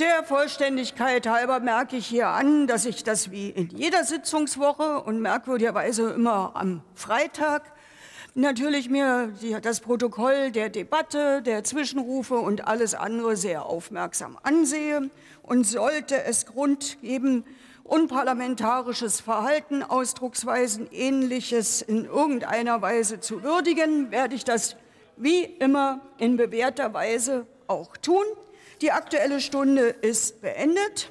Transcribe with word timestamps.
Der 0.00 0.24
Vollständigkeit 0.24 1.24
halber 1.28 1.60
merke 1.60 1.94
ich 1.94 2.08
hier 2.08 2.26
an, 2.26 2.66
dass 2.66 2.84
ich 2.84 3.04
das 3.04 3.30
wie 3.30 3.50
in 3.50 3.68
jeder 3.68 4.02
Sitzungswoche 4.02 5.00
und 5.00 5.20
merkwürdigerweise 5.20 6.10
immer 6.10 6.50
am 6.54 6.82
Freitag 6.96 7.62
natürlich 8.34 8.90
mir 8.90 9.32
das 9.62 9.78
Protokoll 9.78 10.50
der 10.50 10.68
Debatte, 10.68 11.42
der 11.42 11.62
Zwischenrufe 11.62 12.34
und 12.34 12.66
alles 12.66 12.96
andere 12.96 13.36
sehr 13.36 13.66
aufmerksam 13.66 14.36
ansehe 14.42 15.10
und 15.44 15.64
sollte 15.64 16.24
es 16.24 16.46
Grund 16.46 17.00
geben, 17.00 17.44
unparlamentarisches 17.84 19.20
Verhalten, 19.20 19.84
Ausdrucksweisen, 19.84 20.88
ähnliches 20.90 21.82
in 21.82 22.04
irgendeiner 22.06 22.82
Weise 22.82 23.20
zu 23.20 23.44
würdigen, 23.44 24.10
werde 24.10 24.34
ich 24.34 24.42
das 24.42 24.74
wie 25.16 25.44
immer 25.44 26.00
in 26.18 26.36
bewährter 26.36 26.92
Weise 26.92 27.46
auch 27.68 27.96
tun. 27.96 28.24
Die 28.84 28.92
Aktuelle 28.92 29.40
Stunde 29.40 29.94
ist 30.02 30.42
beendet. 30.42 31.08